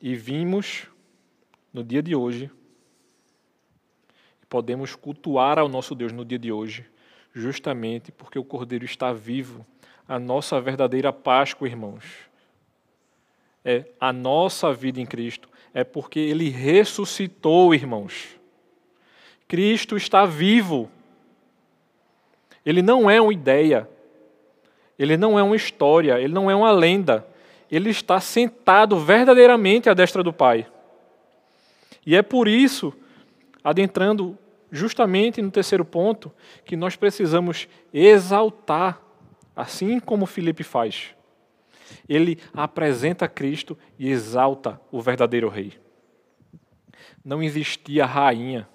[0.00, 0.86] E vimos
[1.72, 2.50] no dia de hoje,
[4.54, 6.86] podemos cultuar ao nosso Deus no dia de hoje,
[7.34, 9.66] justamente porque o Cordeiro está vivo.
[10.06, 12.04] A nossa verdadeira Páscoa, irmãos,
[13.64, 18.38] é a nossa vida em Cristo, é porque Ele ressuscitou, irmãos.
[19.48, 20.88] Cristo está vivo.
[22.64, 23.88] Ele não é uma ideia,
[24.96, 27.26] ele não é uma história, ele não é uma lenda.
[27.68, 30.64] Ele está sentado verdadeiramente à destra do Pai.
[32.06, 32.94] E é por isso,
[33.64, 34.38] adentrando
[34.74, 36.32] justamente no terceiro ponto,
[36.64, 39.00] que nós precisamos exaltar,
[39.54, 41.14] assim como Filipe faz.
[42.08, 45.78] Ele apresenta Cristo e exalta o verdadeiro rei.
[47.24, 48.68] Não existia rainha.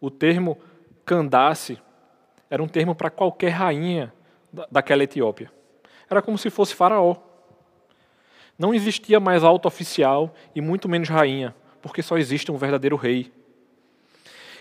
[0.00, 0.58] O termo
[1.04, 1.78] Candace
[2.48, 4.14] era um termo para qualquer rainha
[4.70, 5.52] daquela Etiópia.
[6.08, 7.16] Era como se fosse Faraó.
[8.58, 11.54] Não existia mais alto oficial e muito menos rainha,
[11.84, 13.30] porque só existe um verdadeiro rei.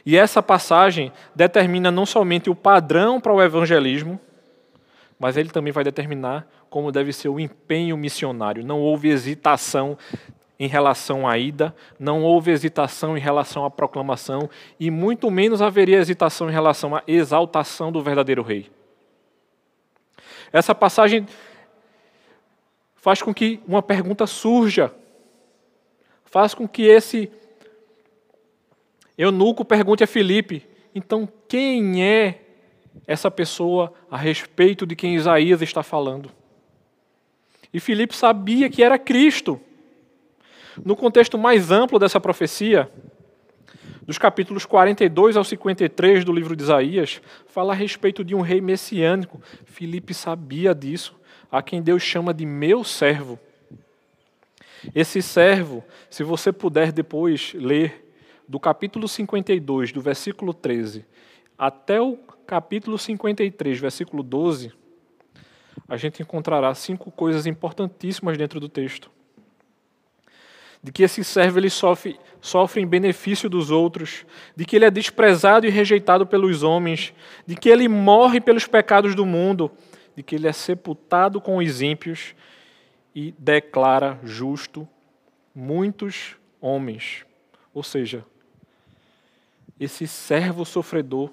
[0.06, 4.20] E essa passagem determina não somente o padrão para o evangelismo,
[5.18, 8.62] mas ele também vai determinar como deve ser o empenho missionário.
[8.62, 9.98] Não houve hesitação
[10.60, 16.00] em relação à ida, não houve hesitação em relação à proclamação, e muito menos haveria
[16.00, 18.70] hesitação em relação à exaltação do verdadeiro rei.
[20.52, 21.26] Essa passagem
[22.98, 24.94] faz com que uma pergunta surja.
[26.34, 27.32] Faz com que esse
[29.16, 32.42] eunuco pergunte a Filipe: então quem é
[33.06, 36.32] essa pessoa a respeito de quem Isaías está falando?
[37.72, 39.62] E Filipe sabia que era Cristo.
[40.84, 42.90] No contexto mais amplo dessa profecia,
[44.02, 48.60] dos capítulos 42 ao 53 do livro de Isaías, fala a respeito de um rei
[48.60, 49.40] messiânico.
[49.66, 51.16] Filipe sabia disso
[51.52, 53.38] a quem Deus chama de meu servo.
[54.94, 58.12] Esse servo, se você puder depois ler
[58.48, 61.06] do capítulo 52, do versículo 13,
[61.58, 64.74] até o capítulo 53, versículo 12,
[65.88, 69.10] a gente encontrará cinco coisas importantíssimas dentro do texto.
[70.82, 74.26] De que esse servo ele sofre, sofre em benefício dos outros,
[74.56, 77.14] de que ele é desprezado e rejeitado pelos homens,
[77.48, 79.72] de que ele morre pelos pecados do mundo,
[80.14, 82.36] de que ele é sepultado com os ímpios
[83.14, 84.88] e declara justo
[85.54, 87.26] muitos homens.
[87.74, 88.26] Ou seja,
[89.80, 91.32] esse servo sofredor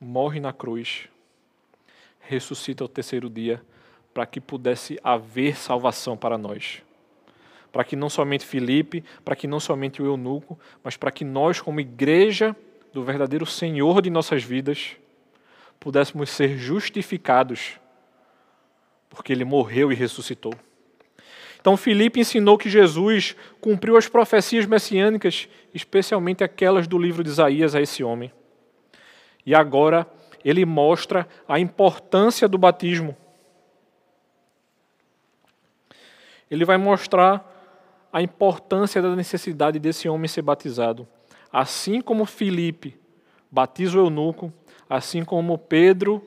[0.00, 1.08] morre na cruz,
[2.20, 3.62] ressuscita ao terceiro dia,
[4.12, 6.82] para que pudesse haver salvação para nós.
[7.70, 11.60] Para que não somente Filipe, para que não somente o eunuco, mas para que nós,
[11.60, 12.56] como igreja
[12.92, 14.96] do verdadeiro Senhor de nossas vidas,
[15.78, 17.78] pudéssemos ser justificados,
[19.16, 20.52] porque ele morreu e ressuscitou.
[21.58, 27.74] Então, Filipe ensinou que Jesus cumpriu as profecias messiânicas, especialmente aquelas do livro de Isaías
[27.74, 28.30] a esse homem.
[29.44, 30.06] E agora
[30.44, 33.16] ele mostra a importância do batismo.
[36.48, 37.44] Ele vai mostrar
[38.12, 41.08] a importância da necessidade desse homem ser batizado.
[41.52, 42.96] Assim como Filipe
[43.50, 44.52] batiza o eunuco,
[44.88, 46.22] assim como Pedro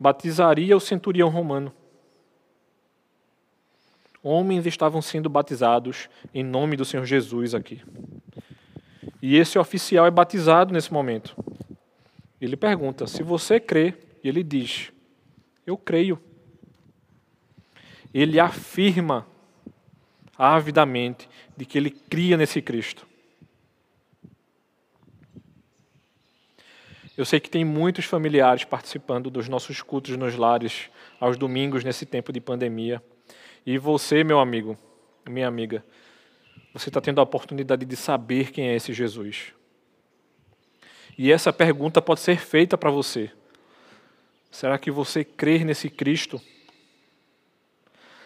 [0.00, 1.72] batizaria o centurião romano.
[4.22, 7.82] Homens estavam sendo batizados em nome do Senhor Jesus aqui.
[9.22, 11.36] E esse oficial é batizado nesse momento.
[12.40, 14.92] Ele pergunta: se você crê, e ele diz:
[15.66, 16.18] eu creio.
[18.12, 19.26] Ele afirma
[20.36, 23.06] avidamente de que ele cria nesse Cristo.
[27.16, 30.88] Eu sei que tem muitos familiares participando dos nossos cultos nos lares
[31.18, 33.02] aos domingos nesse tempo de pandemia.
[33.70, 34.78] E você, meu amigo,
[35.28, 35.84] minha amiga,
[36.72, 39.52] você está tendo a oportunidade de saber quem é esse Jesus.
[41.18, 43.30] E essa pergunta pode ser feita para você.
[44.50, 46.40] Será que você crê nesse Cristo?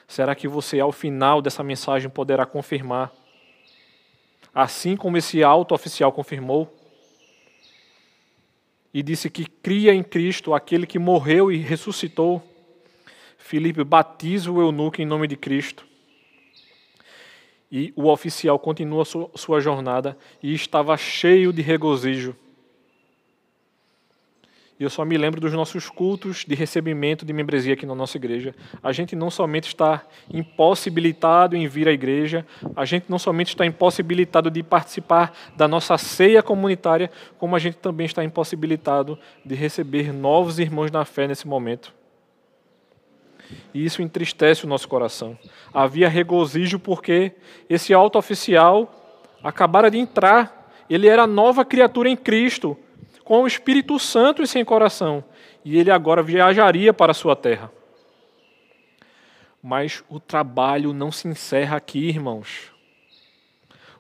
[0.07, 3.13] Será que você, ao final dessa mensagem, poderá confirmar?
[4.55, 6.73] Assim como esse alto oficial confirmou
[8.95, 12.52] e disse que cria em Cristo aquele que morreu e ressuscitou.
[13.43, 15.85] Filipe batiza o eunuco em nome de Cristo.
[17.71, 22.37] E o oficial continua sua jornada e estava cheio de regozijo.
[24.79, 28.17] E eu só me lembro dos nossos cultos de recebimento de membresia aqui na nossa
[28.17, 28.55] igreja.
[28.83, 33.67] A gente não somente está impossibilitado em vir à igreja, a gente não somente está
[33.67, 40.13] impossibilitado de participar da nossa ceia comunitária, como a gente também está impossibilitado de receber
[40.13, 41.93] novos irmãos na fé nesse momento.
[43.73, 45.39] E isso entristece o nosso coração.
[45.73, 47.33] Havia regozijo porque
[47.69, 48.93] esse alto oficial
[49.43, 52.77] acabara de entrar, ele era nova criatura em Cristo
[53.25, 55.25] com o Espírito Santo e sem coração,
[55.65, 57.71] e ele agora viajaria para a sua terra.
[59.63, 62.73] Mas o trabalho não se encerra aqui, irmãos.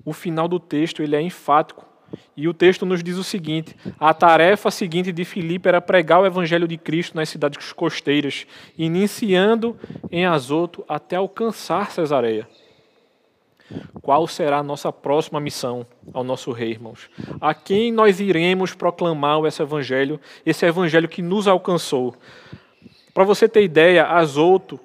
[0.04, 1.86] O final do texto ele é enfático.
[2.36, 6.26] E o texto nos diz o seguinte: a tarefa seguinte de Filipe era pregar o
[6.26, 8.46] evangelho de Cristo nas cidades costeiras,
[8.76, 9.76] iniciando
[10.10, 12.48] em Azoto até alcançar Cesareia.
[14.00, 17.08] Qual será a nossa próxima missão ao nosso rei, irmãos?
[17.40, 22.14] A quem nós iremos proclamar esse evangelho, esse evangelho que nos alcançou?
[23.14, 24.78] Para você ter ideia, Azoto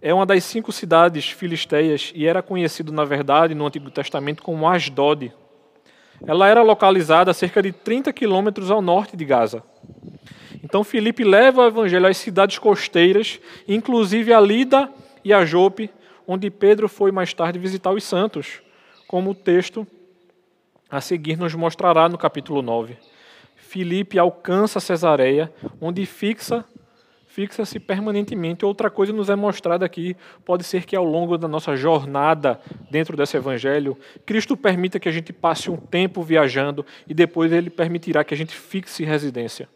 [0.00, 4.68] é uma das cinco cidades filisteias e era conhecido, na verdade, no Antigo Testamento como
[4.68, 5.32] Asdod.
[6.26, 9.62] Ela era localizada a cerca de 30 quilômetros ao norte de Gaza.
[10.62, 13.38] Então Filipe leva o evangelho às cidades costeiras,
[13.68, 14.90] inclusive a Lida
[15.24, 15.90] e a Jope,
[16.26, 18.62] onde Pedro foi mais tarde visitar os santos,
[19.06, 19.86] como o texto
[20.90, 22.96] a seguir nos mostrará no capítulo 9.
[23.56, 26.64] Filipe alcança Cesareia, onde fixa
[27.34, 28.64] fixa-se permanentemente.
[28.64, 33.16] Outra coisa nos é mostrada aqui, pode ser que ao longo da nossa jornada dentro
[33.16, 38.22] desse evangelho, Cristo permita que a gente passe um tempo viajando e depois ele permitirá
[38.22, 39.68] que a gente fixe residência.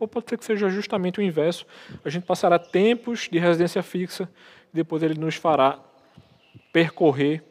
[0.00, 1.66] Ou pode ser que seja justamente o inverso,
[2.02, 4.26] a gente passará tempos de residência fixa
[4.72, 5.78] e depois ele nos fará
[6.72, 7.44] percorrer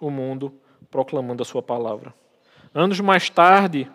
[0.00, 0.52] o mundo
[0.90, 2.12] proclamando a sua palavra.
[2.74, 3.88] Anos mais tarde,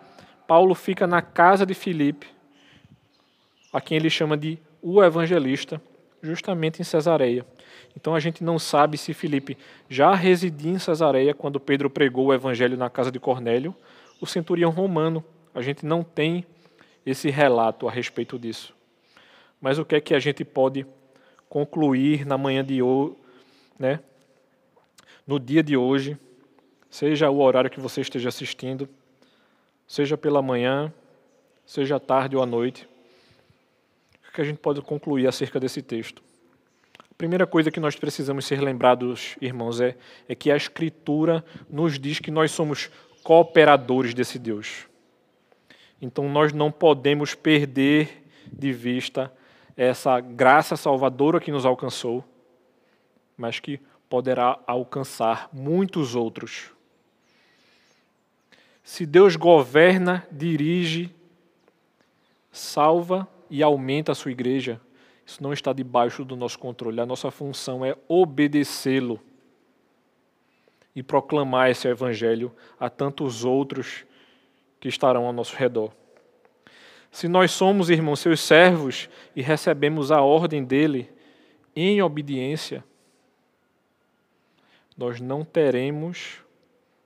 [0.48, 2.26] Paulo fica na casa de Filipe,
[3.70, 5.80] a quem ele chama de o evangelista,
[6.20, 7.46] justamente em Cesareia.
[7.96, 9.56] Então a gente não sabe se Filipe
[9.88, 13.74] já residia em Cesareia quando Pedro pregou o evangelho na casa de Cornélio,
[14.20, 15.24] o centurião romano.
[15.54, 16.44] A gente não tem
[17.06, 18.74] esse relato a respeito disso.
[19.60, 20.84] Mas o que é que a gente pode
[21.48, 23.14] concluir na manhã de hoje,
[23.78, 24.00] né?
[25.26, 26.18] no dia de hoje,
[26.90, 28.88] seja o horário que você esteja assistindo,
[29.86, 30.92] seja pela manhã,
[31.64, 32.88] seja à tarde ou à noite,
[34.32, 36.22] que a gente pode concluir acerca desse texto?
[36.98, 39.96] A primeira coisa que nós precisamos ser lembrados, irmãos, é,
[40.28, 42.90] é que a Escritura nos diz que nós somos
[43.22, 44.86] cooperadores desse Deus.
[46.00, 49.32] Então nós não podemos perder de vista
[49.76, 52.24] essa graça salvadora que nos alcançou,
[53.36, 56.70] mas que poderá alcançar muitos outros.
[58.82, 61.14] Se Deus governa, dirige,
[62.50, 64.80] salva e aumenta a sua igreja,
[65.26, 66.98] isso não está debaixo do nosso controle.
[67.02, 69.20] A nossa função é obedecê-lo
[70.96, 72.50] e proclamar esse evangelho
[72.80, 74.06] a tantos outros
[74.80, 75.92] que estarão ao nosso redor.
[77.10, 81.10] Se nós somos, irmãos, seus servos e recebemos a ordem dele
[81.76, 82.82] em obediência,
[84.96, 86.38] nós não teremos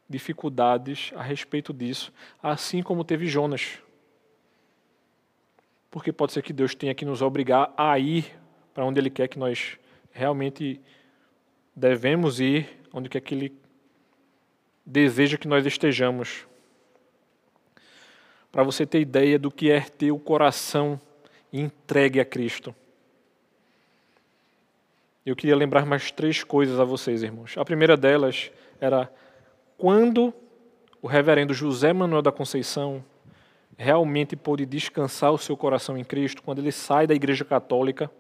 [0.09, 3.80] dificuldades a respeito disso, assim como teve Jonas.
[5.97, 8.30] Porque pode ser que Deus tenha que nos obrigar a ir
[8.74, 9.78] para onde Ele quer que nós
[10.12, 10.78] realmente
[11.74, 13.57] devemos ir, onde quer que Ele
[14.84, 16.47] deseja que nós estejamos.
[18.53, 21.01] Para você ter ideia do que é ter o coração
[21.51, 22.74] entregue a Cristo.
[25.24, 27.57] Eu queria lembrar mais três coisas a vocês, irmãos.
[27.57, 29.11] A primeira delas era
[29.78, 30.34] quando
[31.01, 33.03] o reverendo José Manuel da Conceição
[33.77, 38.11] realmente pôde descansar o seu coração em Cristo, quando ele sai da Igreja Católica,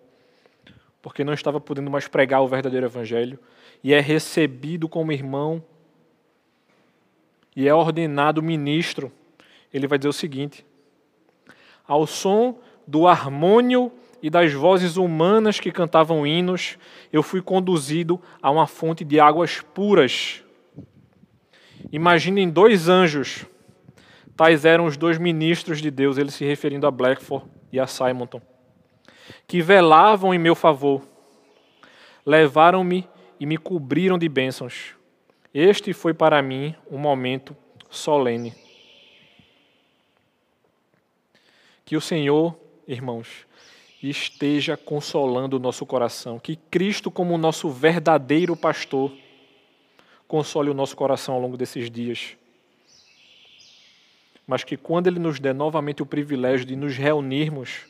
[1.00, 3.38] porque não estava podendo mais pregar o verdadeiro Evangelho,
[3.82, 5.62] e é recebido como irmão,
[7.54, 9.10] e é ordenado ministro,
[9.72, 10.64] ele vai dizer o seguinte:
[11.86, 13.90] ao som do harmônio
[14.22, 16.78] e das vozes humanas que cantavam hinos,
[17.12, 20.42] eu fui conduzido a uma fonte de águas puras.
[21.92, 23.46] Imaginem dois anjos,
[24.36, 28.40] tais eram os dois ministros de Deus, ele se referindo a Blackford e a Simonton.
[29.46, 31.02] que velavam em meu favor.
[32.24, 33.08] Levaram-me
[33.40, 34.94] e me cobriram de bênçãos.
[35.52, 37.56] Este foi para mim um momento
[37.90, 38.54] solene.
[41.84, 42.56] Que o Senhor,
[42.86, 43.46] irmãos,
[44.02, 46.38] esteja consolando o nosso coração.
[46.38, 49.12] Que Cristo, como nosso verdadeiro pastor,
[50.26, 52.36] console o nosso coração ao longo desses dias.
[54.46, 57.86] Mas que quando Ele nos der novamente o privilégio de nos reunirmos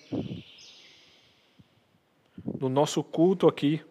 [2.58, 3.82] no nosso culto aqui,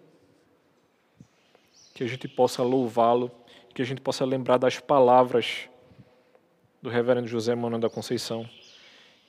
[1.93, 3.31] que a gente possa louvá-lo,
[3.73, 5.69] que a gente possa lembrar das palavras
[6.81, 8.49] do Reverendo José Manuel da Conceição,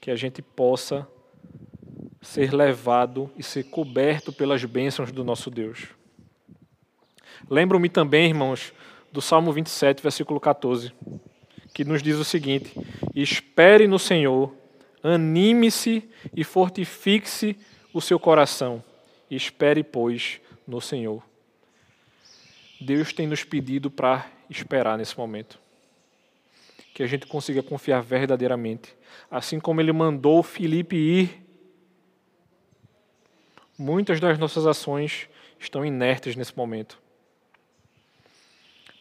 [0.01, 1.07] que a gente possa
[2.21, 5.89] ser levado e ser coberto pelas bênçãos do nosso Deus.
[7.49, 8.73] Lembro-me também, irmãos,
[9.13, 10.93] do Salmo 27, versículo 14,
[11.77, 12.73] que nos diz o seguinte:
[13.15, 14.51] Espere no Senhor,
[15.03, 17.55] anime-se e fortifique-se
[17.93, 18.83] o seu coração.
[19.31, 21.23] Espere, pois, no Senhor.
[22.81, 25.59] Deus tem nos pedido para esperar nesse momento.
[26.95, 28.97] Que a gente consiga confiar verdadeiramente.
[29.31, 31.47] Assim como ele mandou Filipe ir,
[33.77, 36.99] muitas das nossas ações estão inertes nesse momento.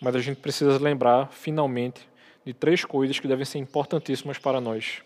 [0.01, 2.05] Mas a gente precisa lembrar, finalmente,
[2.45, 5.01] de três coisas que devem ser importantíssimas para nós.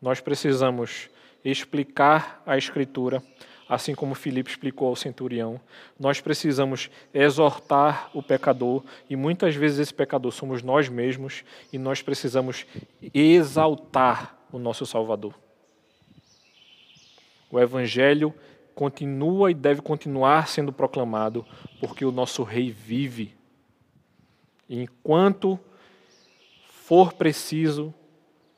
[0.00, 1.10] Nós precisamos
[1.44, 3.22] explicar a Escritura,
[3.68, 5.60] assim como Filipe explicou ao centurião.
[5.98, 11.42] Nós precisamos exortar o pecador, e muitas vezes esse pecador somos nós mesmos,
[11.72, 12.64] e nós precisamos
[13.12, 15.34] exaltar o nosso Salvador.
[17.50, 18.32] O Evangelho
[18.74, 21.46] continua e deve continuar sendo proclamado,
[21.80, 23.34] porque o nosso Rei vive.
[24.68, 25.58] E enquanto
[26.86, 27.94] for preciso,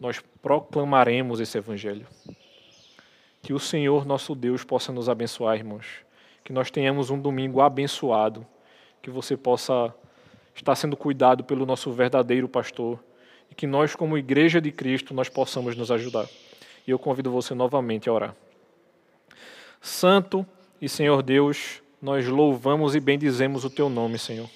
[0.01, 2.09] nós proclamaremos esse Evangelho.
[3.41, 5.87] Que o Senhor nosso Deus possa nos abençoar, irmãos.
[6.43, 8.45] Que nós tenhamos um domingo abençoado.
[9.01, 9.95] Que você possa
[10.57, 12.99] estar sendo cuidado pelo nosso verdadeiro pastor.
[13.49, 16.29] E que nós, como Igreja de Cristo, nós possamos nos ajudar.
[16.85, 18.35] E eu convido você novamente a orar.
[19.81, 20.45] Santo
[20.83, 24.49] e Senhor Deus, nós louvamos e bendizemos o Teu nome, Senhor.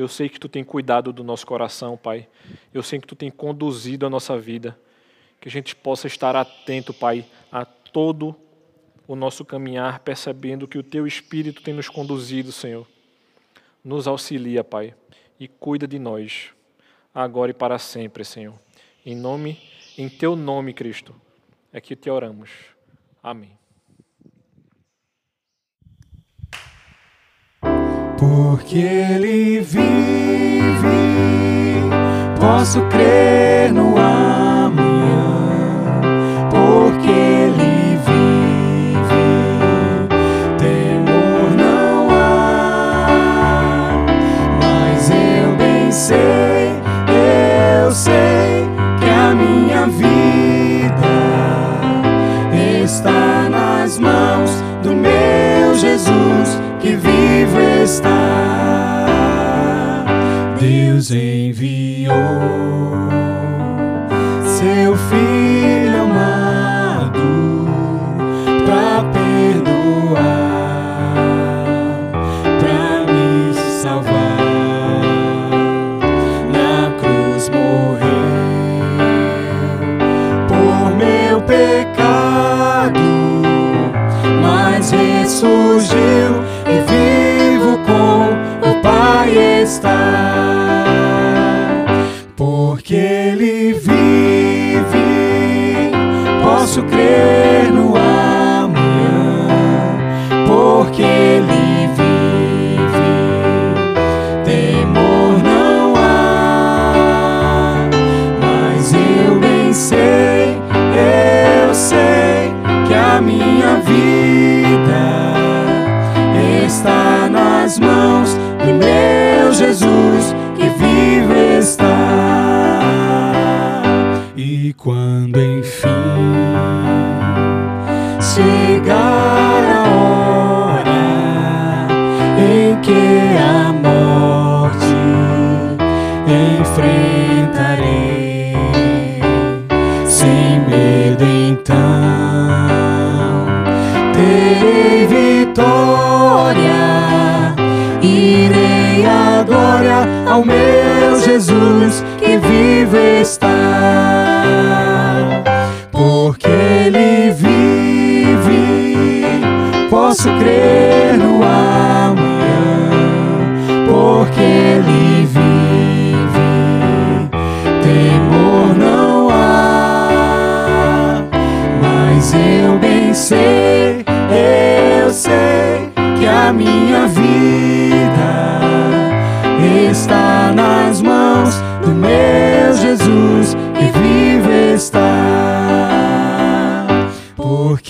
[0.00, 2.26] Eu sei que Tu tem cuidado do nosso coração, Pai.
[2.72, 4.78] Eu sei que Tu tem conduzido a nossa vida
[5.40, 8.36] que a gente possa estar atento, Pai, a todo
[9.08, 12.86] o nosso caminhar, percebendo que o Teu Espírito tem nos conduzido, Senhor.
[13.82, 14.94] Nos auxilia, Pai,
[15.38, 16.50] e cuida de nós,
[17.14, 18.54] agora e para sempre, Senhor.
[19.04, 19.58] Em nome,
[19.96, 21.14] em Teu nome, Cristo,
[21.72, 22.50] é que te oramos.
[23.22, 23.59] Amém.
[28.20, 29.80] Porque Ele vive,
[32.38, 35.30] posso crer no amanhã.
[36.50, 37.39] Porque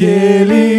[0.01, 0.70] Porque Ele